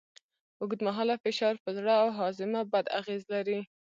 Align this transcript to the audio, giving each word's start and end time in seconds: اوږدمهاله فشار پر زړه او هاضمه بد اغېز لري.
اوږدمهاله 0.61 1.15
فشار 1.23 1.55
پر 1.63 1.71
زړه 1.77 1.93
او 2.03 2.07
هاضمه 2.17 2.61
بد 2.71 2.85
اغېز 2.99 3.21
لري. 3.33 3.59